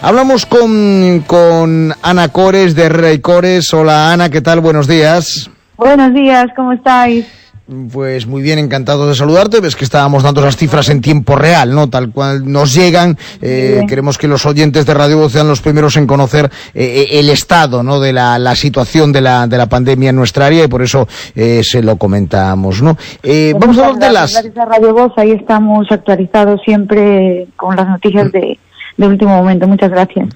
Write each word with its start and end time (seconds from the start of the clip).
Hablamos 0.00 0.46
con, 0.46 1.24
con 1.26 1.92
Ana 2.02 2.28
Cores 2.28 2.76
de 2.76 2.88
Rey 2.88 3.18
Cores. 3.18 3.74
Hola 3.74 4.12
Ana, 4.12 4.30
¿qué 4.30 4.40
tal? 4.40 4.60
Buenos 4.60 4.86
días. 4.86 5.50
Buenos 5.76 6.14
días, 6.14 6.46
¿cómo 6.54 6.72
estáis? 6.72 7.26
Pues 7.92 8.26
muy 8.26 8.40
bien, 8.40 8.58
encantado 8.58 9.08
de 9.08 9.14
saludarte. 9.14 9.60
Ves 9.60 9.76
que 9.76 9.84
estábamos 9.84 10.22
dando 10.22 10.40
las 10.40 10.56
cifras 10.56 10.88
en 10.88 11.02
tiempo 11.02 11.36
real, 11.36 11.74
¿no? 11.74 11.90
Tal 11.90 12.12
cual 12.12 12.50
nos 12.50 12.72
llegan. 12.72 13.18
Eh, 13.42 13.82
queremos 13.86 14.16
que 14.16 14.26
los 14.26 14.46
oyentes 14.46 14.86
de 14.86 14.94
Radio 14.94 15.18
Voz 15.18 15.32
sean 15.32 15.48
los 15.48 15.60
primeros 15.60 15.96
en 15.96 16.06
conocer 16.06 16.46
eh, 16.72 17.06
eh, 17.10 17.18
el 17.18 17.28
estado, 17.28 17.82
¿no? 17.82 18.00
De 18.00 18.14
la, 18.14 18.38
la, 18.38 18.54
situación 18.54 19.12
de 19.12 19.20
la, 19.20 19.46
de 19.46 19.58
la 19.58 19.66
pandemia 19.66 20.10
en 20.10 20.16
nuestra 20.16 20.46
área 20.46 20.64
y 20.64 20.68
por 20.68 20.80
eso 20.80 21.06
eh, 21.34 21.62
se 21.62 21.82
lo 21.82 21.96
comentamos, 21.96 22.80
¿no? 22.80 22.96
Eh, 23.22 23.52
vamos 23.58 23.76
a 23.78 23.88
hablar 23.88 24.00
de 24.00 24.12
las. 24.14 24.50
Radio 24.54 24.94
Voz, 24.94 25.12
ahí 25.16 25.32
estamos 25.32 25.86
actualizados 25.90 26.62
siempre 26.64 27.48
con 27.56 27.76
las 27.76 27.86
noticias 27.86 28.32
de, 28.32 28.58
de 28.98 29.06
último 29.06 29.34
momento. 29.34 29.66
Muchas 29.66 29.90
gracias. 29.90 30.28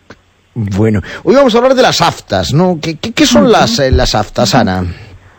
Bueno, 0.54 1.00
hoy 1.24 1.34
vamos 1.34 1.54
a 1.54 1.58
hablar 1.58 1.74
de 1.74 1.82
las 1.82 2.00
aftas, 2.00 2.52
¿no? 2.52 2.78
¿Qué, 2.80 2.96
qué, 2.96 3.12
qué 3.12 3.26
son 3.26 3.44
uh 3.44 3.48
-huh. 3.48 3.50
las, 3.50 3.78
las 3.92 4.14
aftas, 4.14 4.54
Ana? 4.54 4.84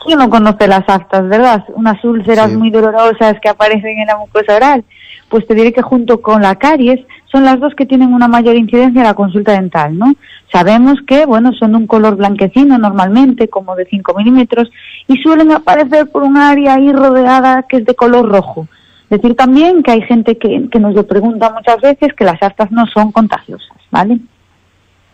¿Quién 0.06 0.20
no 0.20 0.30
conoce 0.30 0.68
las 0.68 0.84
aftas, 0.88 1.28
verdad? 1.30 1.64
Unas 1.76 2.04
úlceras 2.04 2.50
sí. 2.50 2.58
muy 2.58 2.70
dolorosas 2.70 3.36
que 3.42 3.50
aparecen 3.50 4.00
en 4.00 4.08
la 4.08 4.18
mucosa 4.18 4.56
oral. 4.56 4.84
Pues 5.30 5.48
te 5.48 5.56
diré 5.56 5.72
que 5.72 5.82
junto 5.82 6.22
con 6.22 6.42
la 6.42 6.56
caries 6.56 7.00
son 7.32 7.46
las 7.46 7.60
dos 7.60 7.74
que 7.76 7.86
tienen 7.86 8.14
una 8.14 8.28
mayor 8.28 8.56
incidencia 8.56 9.00
en 9.02 9.08
la 9.08 9.14
consulta 9.14 9.54
dental, 9.54 9.98
¿no? 9.98 10.14
Sabemos 10.52 11.00
que, 11.08 11.26
bueno, 11.26 11.52
son 11.54 11.72
de 11.72 11.78
un 11.78 11.88
color 11.88 12.16
blanquecino 12.16 12.78
normalmente, 12.78 13.48
como 13.48 13.76
de 13.76 13.86
5 13.86 14.14
milímetros, 14.16 14.70
y 15.08 15.18
suelen 15.18 15.52
aparecer 15.52 16.12
por 16.12 16.24
un 16.24 16.38
área 16.38 16.76
ahí 16.76 16.92
rodeada 16.92 17.64
que 17.64 17.78
es 17.78 17.86
de 17.86 17.96
color 17.96 18.30
rojo. 18.30 18.68
Decir 19.14 19.36
también 19.36 19.84
que 19.84 19.92
hay 19.92 20.02
gente 20.02 20.40
que, 20.40 20.68
que 20.72 20.80
nos 20.80 20.96
lo 20.96 21.06
pregunta 21.06 21.54
muchas 21.54 21.80
veces 21.82 22.16
que 22.16 22.24
las 22.24 22.42
aftas 22.42 22.72
no 22.72 22.88
son 22.88 23.12
contagiosas, 23.12 23.78
¿vale? 23.92 24.18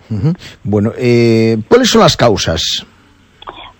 Uh 0.09 0.15
-huh. 0.15 0.37
Bueno, 0.63 0.93
eh, 0.97 1.57
¿cuáles 1.67 1.89
son 1.89 1.99
las 1.99 2.15
causas? 2.15 2.85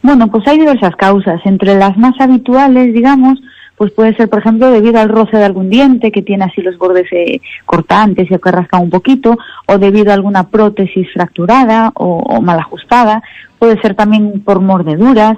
Bueno, 0.02 0.28
pues 0.28 0.45
hay 0.45 0.59
diversas 0.59 0.94
causas. 0.98 1.39
Entre 1.45 1.73
las 1.73 1.98
más 1.98 2.20
habituales, 2.20 2.94
digamos, 2.94 3.39
pues 3.78 3.94
puede 3.94 4.14
ser, 4.17 4.30
por 4.30 4.39
ejemplo, 4.39 4.70
debido 4.72 5.00
al 5.00 5.08
roce 5.08 5.38
de 5.38 5.45
algún 5.45 5.70
diente 5.70 6.11
que 6.11 6.22
tiene 6.22 6.44
así 6.44 6.61
los 6.61 6.78
bordes 6.78 7.08
eh, 7.14 7.39
cortantes 7.66 8.30
y 8.30 8.38
que 8.38 8.52
rasca 8.52 8.78
un 8.78 8.89
poquito, 8.89 9.38
o 9.67 9.78
debido 9.78 10.11
a 10.11 10.16
alguna 10.16 10.50
prótesis 10.50 11.08
fracturada 11.14 11.94
o, 11.95 12.17
o, 12.17 12.42
mal 12.42 12.59
ajustada. 12.59 13.23
Puede 13.58 13.80
ser 13.81 13.95
también 13.95 14.42
por 14.42 14.59
mordeduras, 14.59 15.38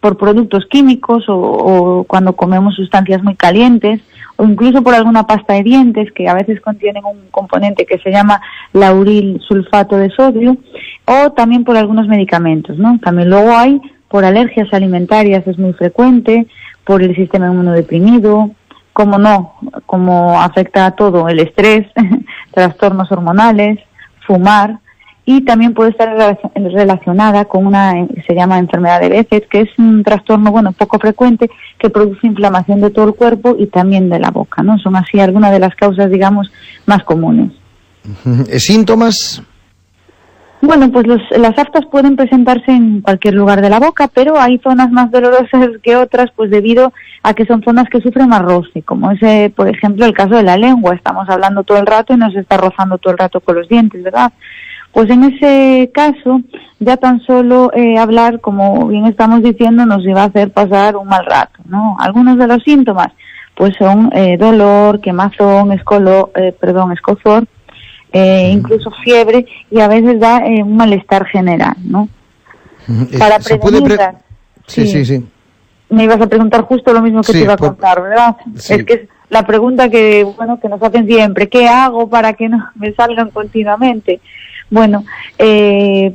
por 0.00 0.16
productos 0.16 0.66
químicos 0.66 1.24
o, 1.28 2.04
cuando 2.06 2.34
comemos 2.34 2.74
sustancias 2.74 3.22
muy 3.22 3.34
calientes, 3.34 4.00
o 4.36 4.44
incluso 4.44 4.82
por 4.82 4.94
alguna 4.94 5.26
pasta 5.26 5.54
de 5.54 5.64
dientes 5.64 6.12
que 6.12 6.28
a 6.28 6.34
veces 6.34 6.60
contienen 6.60 7.04
un 7.04 7.28
componente 7.30 7.84
que 7.84 7.98
se 7.98 8.10
llama 8.10 8.40
lauril 8.72 9.40
sulfato 9.46 9.96
de 9.96 10.10
sodio, 10.10 10.56
o 11.04 11.32
también 11.32 11.64
por 11.64 11.76
algunos 11.76 12.06
medicamentos, 12.06 12.78
¿no? 12.78 12.98
También 13.00 13.30
luego 13.30 13.56
hay 13.56 13.80
por 14.08 14.24
alergias 14.24 14.72
alimentarias 14.72 15.46
es 15.46 15.58
muy 15.58 15.72
frecuente, 15.74 16.46
por 16.84 17.02
el 17.02 17.14
sistema 17.14 17.48
inmunodeprimido, 17.48 18.50
como 18.94 19.18
no, 19.18 19.54
como 19.86 20.40
afecta 20.40 20.86
a 20.86 20.92
todo, 20.92 21.28
el 21.28 21.38
estrés, 21.38 21.86
trastornos 22.52 23.12
hormonales, 23.12 23.78
fumar, 24.26 24.78
y 25.30 25.42
también 25.42 25.74
puede 25.74 25.90
estar 25.90 26.08
relacionada 26.54 27.44
con 27.44 27.66
una, 27.66 27.92
se 28.26 28.34
llama 28.34 28.58
enfermedad 28.58 28.98
de 28.98 29.10
Behçet, 29.10 29.46
que 29.46 29.60
es 29.60 29.68
un 29.76 30.02
trastorno, 30.02 30.50
bueno, 30.50 30.72
poco 30.72 30.98
frecuente, 30.98 31.50
que 31.78 31.90
produce 31.90 32.26
inflamación 32.26 32.80
de 32.80 32.88
todo 32.88 33.08
el 33.08 33.14
cuerpo 33.14 33.54
y 33.58 33.66
también 33.66 34.08
de 34.08 34.18
la 34.18 34.30
boca, 34.30 34.62
¿no? 34.62 34.78
Son 34.78 34.96
así 34.96 35.20
algunas 35.20 35.52
de 35.52 35.58
las 35.58 35.74
causas, 35.74 36.10
digamos, 36.10 36.50
más 36.86 37.04
comunes. 37.04 37.52
¿Síntomas? 38.56 39.42
Bueno, 40.62 40.90
pues 40.90 41.06
los, 41.06 41.20
las 41.36 41.58
aftas 41.58 41.84
pueden 41.90 42.16
presentarse 42.16 42.70
en 42.72 43.02
cualquier 43.02 43.34
lugar 43.34 43.60
de 43.60 43.68
la 43.68 43.80
boca, 43.80 44.08
pero 44.08 44.40
hay 44.40 44.58
zonas 44.60 44.90
más 44.90 45.10
dolorosas 45.10 45.68
que 45.82 45.94
otras, 45.94 46.30
pues 46.34 46.50
debido 46.50 46.94
a 47.22 47.34
que 47.34 47.44
son 47.44 47.62
zonas 47.62 47.90
que 47.90 48.00
sufren 48.00 48.30
más 48.30 48.40
roce, 48.40 48.80
como 48.80 49.10
ese, 49.10 49.52
por 49.54 49.68
ejemplo, 49.68 50.06
el 50.06 50.14
caso 50.14 50.36
de 50.36 50.42
la 50.42 50.56
lengua. 50.56 50.94
Estamos 50.94 51.28
hablando 51.28 51.64
todo 51.64 51.76
el 51.76 51.86
rato 51.86 52.14
y 52.14 52.16
nos 52.16 52.34
está 52.34 52.56
rozando 52.56 52.96
todo 52.96 53.12
el 53.12 53.18
rato 53.18 53.40
con 53.40 53.56
los 53.56 53.68
dientes, 53.68 54.02
¿verdad? 54.02 54.32
Pues 54.92 55.10
en 55.10 55.24
ese 55.24 55.90
caso, 55.92 56.40
ya 56.80 56.96
tan 56.96 57.20
solo 57.20 57.70
eh, 57.74 57.98
hablar, 57.98 58.40
como 58.40 58.88
bien 58.88 59.06
estamos 59.06 59.42
diciendo, 59.42 59.86
nos 59.86 60.04
iba 60.04 60.22
a 60.22 60.26
hacer 60.26 60.50
pasar 60.50 60.96
un 60.96 61.06
mal 61.06 61.24
rato, 61.26 61.60
¿no? 61.66 61.96
Algunos 62.00 62.38
de 62.38 62.46
los 62.46 62.62
síntomas, 62.62 63.08
pues 63.54 63.74
son 63.78 64.10
eh, 64.14 64.36
dolor, 64.38 65.00
quemazón, 65.00 65.72
escolo, 65.72 66.30
eh, 66.34 66.52
perdón, 66.58 66.92
escozor, 66.92 67.44
eh, 68.12 68.50
incluso 68.52 68.90
fiebre 69.04 69.46
y 69.70 69.80
a 69.80 69.88
veces 69.88 70.18
da 70.18 70.38
eh, 70.38 70.62
un 70.62 70.76
malestar 70.76 71.26
general, 71.26 71.76
¿no? 71.84 72.08
Para 73.18 73.38
prevenir. 73.38 73.84
Pre 73.84 73.98
sí, 74.66 74.86
sí, 74.86 75.04
sí, 75.04 75.26
Me 75.90 76.04
ibas 76.04 76.20
a 76.20 76.26
preguntar 76.26 76.62
justo 76.62 76.92
lo 76.92 77.02
mismo 77.02 77.20
que 77.20 77.32
sí, 77.32 77.38
te 77.38 77.44
iba 77.44 77.52
a 77.52 77.58
contar, 77.58 78.02
¿verdad? 78.02 78.36
Sí. 78.56 78.74
Es 78.74 78.84
que 78.84 78.92
es 78.94 79.00
la 79.28 79.46
pregunta 79.46 79.90
que, 79.90 80.24
bueno, 80.24 80.58
que 80.58 80.70
nos 80.70 80.82
hacen 80.82 81.06
siempre, 81.06 81.48
¿qué 81.48 81.68
hago 81.68 82.08
para 82.08 82.32
que 82.32 82.48
no 82.48 82.70
me 82.76 82.94
salgan 82.94 83.30
continuamente? 83.30 84.20
Bueno, 84.70 85.04
eh, 85.38 86.14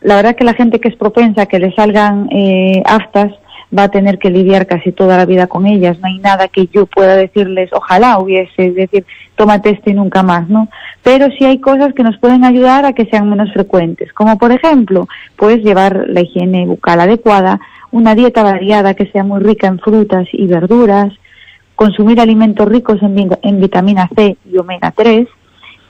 la 0.00 0.16
verdad 0.16 0.36
que 0.36 0.44
la 0.44 0.54
gente 0.54 0.80
que 0.80 0.88
es 0.88 0.96
propensa 0.96 1.42
a 1.42 1.46
que 1.46 1.58
le 1.58 1.74
salgan 1.74 2.28
eh, 2.30 2.82
aftas 2.84 3.32
va 3.76 3.84
a 3.84 3.88
tener 3.88 4.18
que 4.18 4.30
lidiar 4.30 4.66
casi 4.66 4.92
toda 4.92 5.16
la 5.16 5.26
vida 5.26 5.46
con 5.46 5.66
ellas. 5.66 5.98
No 6.00 6.06
hay 6.06 6.18
nada 6.18 6.48
que 6.48 6.68
yo 6.68 6.86
pueda 6.86 7.16
decirles, 7.16 7.70
ojalá 7.72 8.18
hubiese, 8.18 8.66
es 8.66 8.74
decir, 8.74 9.04
tómate 9.34 9.70
este 9.70 9.90
y 9.90 9.94
nunca 9.94 10.22
más, 10.22 10.48
¿no? 10.48 10.68
Pero 11.02 11.28
sí 11.36 11.44
hay 11.44 11.58
cosas 11.58 11.92
que 11.94 12.02
nos 12.02 12.18
pueden 12.18 12.44
ayudar 12.44 12.84
a 12.84 12.92
que 12.92 13.06
sean 13.06 13.28
menos 13.28 13.52
frecuentes, 13.52 14.12
como 14.12 14.38
por 14.38 14.52
ejemplo, 14.52 15.08
pues 15.36 15.58
llevar 15.64 16.04
la 16.08 16.20
higiene 16.20 16.66
bucal 16.66 17.00
adecuada, 17.00 17.60
una 17.90 18.14
dieta 18.14 18.42
variada 18.42 18.94
que 18.94 19.06
sea 19.06 19.24
muy 19.24 19.40
rica 19.40 19.66
en 19.66 19.78
frutas 19.78 20.26
y 20.32 20.46
verduras, 20.46 21.12
consumir 21.74 22.20
alimentos 22.20 22.68
ricos 22.68 23.02
en, 23.02 23.30
en 23.42 23.60
vitamina 23.60 24.08
C 24.14 24.36
y 24.50 24.58
omega 24.58 24.92
3, 24.94 25.26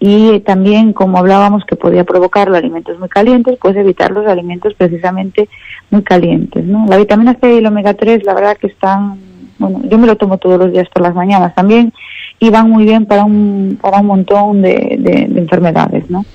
y 0.06 0.40
también, 0.40 0.92
como 0.92 1.16
hablábamos, 1.16 1.64
que 1.64 1.76
podía 1.76 2.04
provocar 2.04 2.48
los 2.48 2.58
alimentos 2.58 2.98
muy 2.98 3.08
calientes, 3.08 3.56
pues 3.58 3.74
evitar 3.74 4.10
los 4.10 4.26
alimentos 4.26 4.74
precisamente 4.74 5.48
muy 5.88 6.02
calientes, 6.02 6.62
¿no? 6.62 6.84
La 6.86 6.98
vitamina 6.98 7.34
C 7.40 7.54
y 7.54 7.56
el 7.56 7.66
omega 7.66 7.94
3, 7.94 8.22
la 8.22 8.34
verdad 8.34 8.58
que 8.58 8.66
están, 8.66 9.18
bueno, 9.58 9.80
yo 9.84 9.96
me 9.96 10.06
lo 10.06 10.16
tomo 10.16 10.36
todos 10.36 10.58
los 10.58 10.72
días 10.72 10.90
por 10.92 11.02
las 11.02 11.14
mañanas 11.14 11.54
también, 11.54 11.90
y 12.38 12.50
van 12.50 12.68
muy 12.68 12.84
bien 12.84 13.06
para 13.06 13.24
un, 13.24 13.78
para 13.80 14.00
un 14.00 14.06
montón 14.06 14.60
de, 14.60 14.98
de, 14.98 15.26
de 15.26 15.40
enfermedades, 15.40 16.10
¿no? 16.10 16.26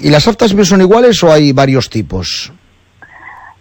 ¿Y 0.00 0.08
las 0.08 0.26
aftas 0.26 0.52
son 0.66 0.80
iguales 0.80 1.22
o 1.22 1.30
hay 1.30 1.52
varios 1.52 1.90
tipos? 1.90 2.50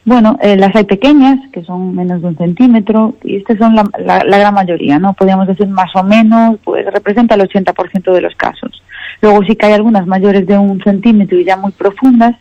Bueno, 0.06 0.40
eh, 0.42 0.56
las 0.56 0.74
hay 0.74 0.86
pequeñas, 0.86 1.38
que 1.52 1.66
son 1.66 1.94
menos 1.94 2.22
de 2.22 2.30
un 2.30 2.38
centímetro, 2.38 3.16
y 3.26 3.36
estas 3.36 3.58
son 3.58 3.76
la, 3.76 3.84
la, 4.00 4.24
la 4.24 4.38
gran 4.38 4.54
mayoría, 4.54 5.00
¿no? 5.00 5.12
Podríamos 5.12 5.48
decir 5.48 5.68
más 5.68 5.94
o 5.98 6.04
menos, 6.04 6.60
pues 6.64 6.86
representa 6.94 7.36
el 7.36 7.42
80% 7.42 8.14
de 8.14 8.22
los 8.22 8.34
casos. 8.36 8.82
Luego 9.22 9.44
sí 9.44 9.56
que 9.56 9.66
hay 9.66 9.74
algunas 9.74 10.08
mayores 10.08 10.46
de 10.46 10.58
un 10.58 10.82
centímetro 10.84 11.40
y 11.40 11.46
ya 11.46 11.58
muy 11.58 11.72
profundas. 11.72 12.36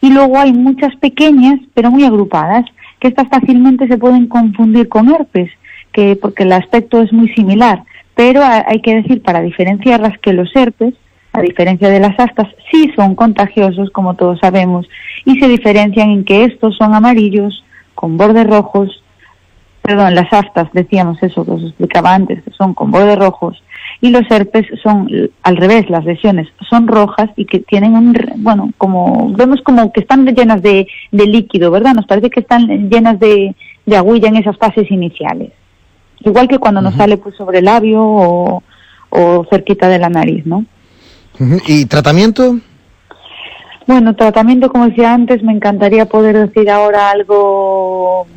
Y 0.00 0.10
luego 0.12 0.38
hay 0.38 0.52
muchas 0.52 0.94
pequeñas, 0.96 1.60
pero 1.74 1.90
muy 1.90 2.04
agrupadas, 2.04 2.64
que 2.98 3.08
estas 3.08 3.28
fácilmente 3.28 3.88
se 3.88 3.98
pueden 3.98 4.26
confundir 4.26 4.88
con 4.88 5.08
herpes, 5.08 5.50
que 5.92 6.16
porque 6.16 6.44
el 6.44 6.52
aspecto 6.52 7.02
es 7.02 7.12
muy 7.12 7.28
similar. 7.34 7.82
Pero 8.14 8.42
hay 8.42 8.80
que 8.82 8.96
decir, 8.96 9.22
para 9.22 9.40
diferenciarlas, 9.40 10.18
que 10.18 10.32
los 10.32 10.54
herpes, 10.54 10.94
a 11.32 11.40
diferencia 11.40 11.88
de 11.88 12.00
las 12.00 12.18
aftas, 12.18 12.48
sí 12.70 12.92
son 12.96 13.14
contagiosos, 13.14 13.90
como 13.90 14.14
todos 14.14 14.38
sabemos, 14.40 14.88
y 15.24 15.38
se 15.38 15.48
diferencian 15.48 16.10
en 16.10 16.24
que 16.24 16.44
estos 16.44 16.76
son 16.76 16.94
amarillos, 16.94 17.64
con 17.94 18.16
bordes 18.16 18.46
rojos, 18.46 19.02
perdón, 19.90 20.14
las 20.14 20.32
aftas, 20.32 20.68
decíamos 20.72 21.20
eso 21.20 21.44
que 21.44 21.50
os 21.50 21.62
explicaba 21.64 22.14
antes, 22.14 22.44
que 22.44 22.52
son 22.52 22.74
con 22.74 22.92
bordes 22.92 23.18
rojos, 23.18 23.60
y 24.00 24.10
los 24.10 24.22
herpes 24.30 24.64
son 24.84 25.08
al 25.42 25.56
revés, 25.56 25.90
las 25.90 26.04
lesiones 26.04 26.46
son 26.68 26.86
rojas 26.86 27.28
y 27.34 27.44
que 27.44 27.58
tienen 27.58 27.96
un, 27.96 28.16
bueno, 28.36 28.70
como 28.78 29.32
vemos 29.32 29.60
como 29.62 29.92
que 29.92 29.98
están 30.02 30.24
llenas 30.26 30.62
de, 30.62 30.86
de 31.10 31.26
líquido, 31.26 31.72
¿verdad? 31.72 31.94
Nos 31.94 32.06
parece 32.06 32.30
que 32.30 32.38
están 32.38 32.68
llenas 32.88 33.18
de, 33.18 33.56
de 33.84 33.96
agüilla 33.96 34.28
en 34.28 34.36
esas 34.36 34.56
fases 34.58 34.88
iniciales. 34.92 35.50
Igual 36.20 36.46
que 36.46 36.58
cuando 36.58 36.80
uh 36.80 36.84
-huh. 36.84 36.90
nos 36.90 36.94
sale 36.94 37.16
pues 37.16 37.34
sobre 37.34 37.58
el 37.58 37.64
labio 37.64 38.00
o, 38.00 38.62
o 39.08 39.44
cerquita 39.50 39.88
de 39.88 39.98
la 39.98 40.08
nariz, 40.08 40.46
¿no? 40.46 40.58
Uh 41.40 41.44
-huh. 41.44 41.62
¿Y 41.66 41.86
tratamiento? 41.86 42.60
Bueno, 43.88 44.14
tratamiento, 44.14 44.70
como 44.70 44.86
decía 44.86 45.12
antes, 45.12 45.42
me 45.42 45.52
encantaría 45.52 46.06
poder 46.06 46.36
decir 46.46 46.70
ahora 46.70 47.10
algo 47.10 48.28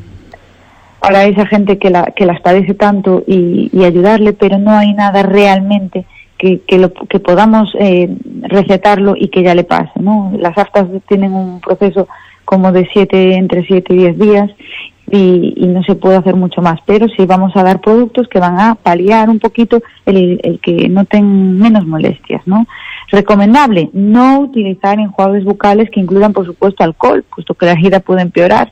para 1.03 1.25
esa 1.25 1.45
gente 1.45 1.77
que, 1.77 1.89
la, 1.89 2.05
que 2.15 2.25
las 2.25 2.39
padece 2.39 2.75
tanto 2.75 3.25
y, 3.27 3.69
y 3.73 3.83
ayudarle, 3.83 4.31
pero 4.31 4.57
no 4.57 4.71
hay 4.71 4.94
nada 4.94 5.21
realmente 5.21 6.05
que, 6.38 6.61
que, 6.65 6.77
lo, 6.77 6.94
que 6.94 7.19
podamos 7.19 7.75
eh, 7.77 8.07
recetarlo 8.44 9.13
y 9.17 9.27
que 9.27 9.44
ya 9.44 9.53
le 9.53 9.65
pase. 9.65 9.91
¿no? 10.00 10.31
Las 10.39 10.57
aftas 10.57 10.88
tienen 11.09 11.33
un 11.33 11.59
proceso 11.59 12.07
como 12.45 12.71
de 12.71 12.88
siete, 12.94 13.35
entre 13.35 13.65
7 13.65 13.94
y 13.94 13.97
10 13.97 14.17
días 14.17 14.51
y, 15.11 15.67
no 15.67 15.83
se 15.83 15.95
puede 15.95 16.15
hacer 16.15 16.38
mucho 16.38 16.61
más, 16.61 16.79
pero 16.85 17.07
sí 17.09 17.25
vamos 17.25 17.51
a 17.57 17.63
dar 17.63 17.81
productos 17.81 18.29
que 18.29 18.39
van 18.39 18.57
a 18.57 18.75
paliar 18.75 19.29
un 19.29 19.39
poquito 19.39 19.81
el, 20.05 20.39
el 20.41 20.61
que 20.61 20.88
noten 20.88 21.59
menos 21.59 21.85
molestias, 21.85 22.44
¿no? 22.45 22.65
Recomendable 23.11 23.89
no 23.91 24.39
utilizar 24.39 25.00
enjuagues 25.00 25.44
bucales 25.44 25.89
que 25.89 26.00
incluyan, 26.00 26.31
por 26.31 26.45
supuesto, 26.45 26.83
alcohol, 26.83 27.25
puesto 27.35 27.55
que 27.55 27.65
la 27.65 27.73
herida 27.73 28.00
puede 28.00 28.21
empeorar. 28.21 28.71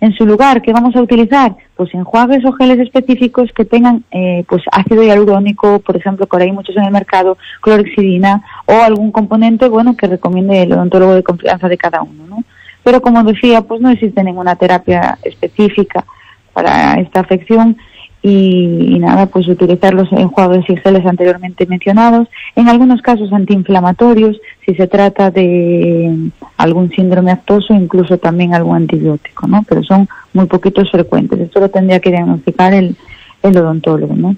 En 0.00 0.14
su 0.14 0.24
lugar, 0.24 0.62
¿qué 0.62 0.72
vamos 0.72 0.96
a 0.96 1.02
utilizar? 1.02 1.54
Pues 1.76 1.92
enjuagues 1.92 2.44
o 2.46 2.52
geles 2.52 2.78
específicos 2.78 3.52
que 3.52 3.66
tengan 3.66 4.02
eh, 4.10 4.44
pues 4.48 4.62
ácido 4.72 5.02
hialurónico, 5.02 5.80
por 5.80 5.96
ejemplo, 5.96 6.26
que 6.26 6.34
ahora 6.34 6.46
hay 6.46 6.52
muchos 6.52 6.74
en 6.76 6.84
el 6.84 6.90
mercado, 6.90 7.36
clorexidina 7.60 8.42
o 8.64 8.74
algún 8.74 9.12
componente, 9.12 9.68
bueno, 9.68 9.96
que 9.96 10.06
recomiende 10.06 10.62
el 10.62 10.72
odontólogo 10.72 11.14
de 11.14 11.22
confianza 11.22 11.68
de 11.68 11.76
cada 11.76 12.02
uno, 12.02 12.26
¿no? 12.26 12.44
Pero 12.82 13.02
como 13.02 13.22
decía, 13.24 13.60
pues 13.60 13.82
no 13.82 13.90
existe 13.90 14.24
ninguna 14.24 14.56
terapia 14.56 15.18
específica 15.22 16.06
para 16.54 16.94
esta 16.94 17.20
afección 17.20 17.76
y, 18.22 18.98
nada, 18.98 19.26
pues 19.26 19.48
utilizar 19.48 19.94
los 19.94 20.10
enjuagues 20.12 20.68
y 20.68 20.76
geles 20.76 21.06
anteriormente 21.06 21.66
mencionados, 21.66 22.28
en 22.54 22.68
algunos 22.68 23.00
casos 23.00 23.32
antiinflamatorios, 23.32 24.38
si 24.66 24.74
se 24.74 24.86
trata 24.86 25.30
de 25.30 26.30
algún 26.60 26.90
síndrome 26.90 27.30
actoso, 27.32 27.72
incluso 27.72 28.18
también 28.18 28.54
algún 28.54 28.76
antibiótico, 28.76 29.46
¿no? 29.46 29.64
Pero 29.66 29.82
son 29.82 30.06
muy 30.34 30.44
poquitos 30.44 30.90
frecuentes. 30.90 31.40
Esto 31.40 31.58
lo 31.58 31.70
tendría 31.70 32.00
que 32.00 32.10
diagnosticar 32.10 32.74
el, 32.74 32.96
el 33.42 33.56
odontólogo, 33.56 34.14
¿no? 34.14 34.36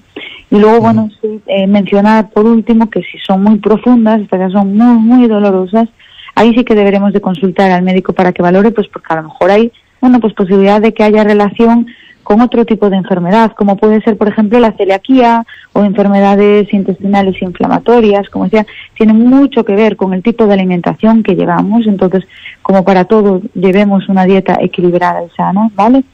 Y 0.48 0.58
luego, 0.58 0.80
bueno, 0.80 1.10
eh, 1.46 1.66
mencionar 1.66 2.30
por 2.30 2.46
último 2.46 2.88
que 2.88 3.00
si 3.02 3.18
son 3.18 3.42
muy 3.42 3.58
profundas, 3.58 4.20
estas 4.20 4.52
son 4.52 4.76
muy, 4.76 4.98
muy 4.98 5.26
dolorosas, 5.26 5.88
ahí 6.36 6.54
sí 6.54 6.64
que 6.64 6.76
deberemos 6.76 7.12
de 7.12 7.20
consultar 7.20 7.72
al 7.72 7.82
médico 7.82 8.12
para 8.12 8.32
que 8.32 8.42
valore, 8.42 8.70
pues 8.70 8.86
porque 8.86 9.12
a 9.12 9.16
lo 9.16 9.24
mejor 9.24 9.50
hay, 9.50 9.72
bueno, 10.00 10.20
pues 10.20 10.32
posibilidad 10.34 10.80
de 10.80 10.94
que 10.94 11.02
haya 11.02 11.24
relación 11.24 11.88
con 12.22 12.40
otro 12.40 12.64
tipo 12.64 12.88
de 12.88 12.96
enfermedad, 12.96 13.52
como 13.56 13.76
puede 13.76 14.00
ser, 14.02 14.16
por 14.16 14.28
ejemplo, 14.28 14.58
la 14.58 14.72
celiaquía 14.72 15.44
o 15.72 15.84
enfermedades 15.84 16.72
intestinales 16.72 17.40
inflamatorias, 17.42 18.28
como 18.30 18.44
decía, 18.44 18.66
tiene 18.94 19.12
mucho 19.12 19.64
que 19.64 19.74
ver 19.74 19.96
con 19.96 20.14
el 20.14 20.22
tipo 20.22 20.46
de 20.46 20.54
alimentación 20.54 21.22
que 21.22 21.34
llevamos, 21.34 21.86
entonces, 21.86 22.24
como 22.62 22.84
para 22.84 23.04
todo, 23.04 23.42
llevemos 23.54 24.08
una 24.08 24.24
dieta 24.24 24.58
equilibrada 24.60 25.24
y 25.24 25.30
sana, 25.36 25.70
¿vale? 25.74 26.04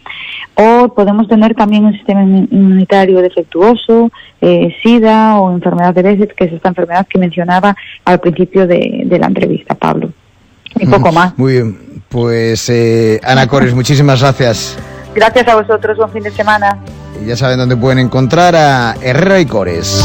O 0.55 0.95
podemos 0.95 1.29
tener 1.29 1.55
también 1.55 1.85
un 1.85 1.93
sistema 1.93 2.23
inmunitario 2.23 3.21
defectuoso, 3.21 4.11
eh, 4.41 4.75
SIDA 4.83 5.39
o 5.39 5.53
enfermedad 5.53 5.95
de 5.95 6.03
Behçet, 6.03 6.35
que 6.35 6.45
es 6.45 6.53
esta 6.53 6.71
enfermedad 6.71 7.07
que 7.09 7.19
mencionaba 7.19 7.77
al 8.05 8.21
principio 8.21 8.67
de, 8.67 9.07
la 9.11 9.27
entrevista, 9.27 9.75
Pablo. 9.75 10.13
Y 10.79 10.87
poco 10.87 11.13
más. 11.13 11.37
Muy 11.39 11.55
bien, 11.55 11.79
pues 12.09 12.69
eh, 12.69 13.21
Ana 13.25 13.47
Cores, 13.47 13.75
muchísimas 13.75 14.21
gracias. 14.21 14.79
Gracias 15.19 15.49
a 15.49 15.57
vosotros, 15.57 15.97
buen 15.97 16.11
fin 16.11 16.23
de 16.23 16.31
semana. 16.31 16.79
Y 17.21 17.27
ya 17.27 17.37
saben 17.37 17.59
dónde 17.59 17.77
pueden 17.77 17.99
encontrar 17.99 18.55
a 18.55 18.95
Herrera 19.03 19.41
y 19.41 19.47
Cores. 19.47 20.01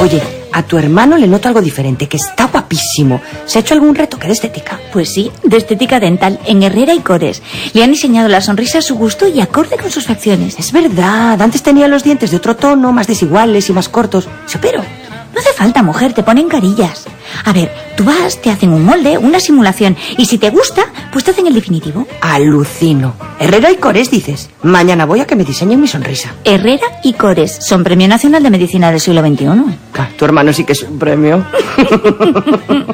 Oye, 0.00 0.22
a 0.52 0.62
tu 0.62 0.78
hermano 0.78 1.18
le 1.18 1.26
noto 1.26 1.48
algo 1.48 1.60
diferente, 1.60 2.08
que 2.08 2.16
está 2.16 2.46
guapísimo. 2.46 3.20
¿Se 3.44 3.58
ha 3.58 3.62
hecho 3.62 3.74
algún 3.74 3.96
retoque 3.96 4.28
de 4.28 4.34
estética? 4.34 4.78
Pues 4.92 5.12
sí, 5.12 5.32
de 5.42 5.56
estética 5.56 5.98
dental, 5.98 6.38
en 6.46 6.62
Herrera 6.62 6.94
y 6.94 7.00
Cores. 7.00 7.42
Le 7.72 7.82
han 7.82 7.90
diseñado 7.90 8.28
la 8.28 8.40
sonrisa 8.40 8.78
a 8.78 8.82
su 8.82 8.94
gusto 8.94 9.26
y 9.26 9.40
acorde 9.40 9.76
con 9.76 9.90
sus 9.90 10.06
facciones. 10.06 10.60
Es 10.60 10.70
verdad, 10.70 11.42
antes 11.42 11.64
tenía 11.64 11.88
los 11.88 12.04
dientes 12.04 12.30
de 12.30 12.36
otro 12.36 12.54
tono, 12.54 12.92
más 12.92 13.08
desiguales 13.08 13.68
y 13.68 13.72
más 13.72 13.88
cortos. 13.88 14.28
Se 14.46 14.58
operó. 14.58 14.84
No 15.32 15.40
hace 15.40 15.52
falta, 15.52 15.82
mujer, 15.82 16.12
te 16.12 16.22
ponen 16.22 16.48
carillas. 16.48 17.06
A 17.44 17.52
ver, 17.52 17.70
tú 17.96 18.04
vas, 18.04 18.40
te 18.40 18.50
hacen 18.50 18.70
un 18.72 18.84
molde, 18.84 19.18
una 19.18 19.40
simulación, 19.40 19.96
y 20.16 20.26
si 20.26 20.38
te 20.38 20.50
gusta, 20.50 20.82
pues 21.12 21.24
te 21.24 21.30
hacen 21.30 21.46
el 21.46 21.54
definitivo. 21.54 22.06
Alucino. 22.20 23.14
Herrera 23.38 23.70
y 23.70 23.76
Cores, 23.76 24.10
dices. 24.10 24.50
Mañana 24.62 25.06
voy 25.06 25.20
a 25.20 25.26
que 25.26 25.36
me 25.36 25.44
diseñen 25.44 25.80
mi 25.80 25.88
sonrisa. 25.88 26.34
Herrera 26.44 26.86
y 27.04 27.12
Cores 27.14 27.58
son 27.60 27.84
Premio 27.84 28.08
Nacional 28.08 28.42
de 28.42 28.50
Medicina 28.50 28.90
del 28.90 29.00
siglo 29.00 29.22
XXI. 29.22 29.46
tu 30.16 30.24
hermano 30.24 30.52
sí 30.52 30.64
que 30.64 30.72
es 30.72 30.82
un 30.82 30.98
premio. 30.98 31.44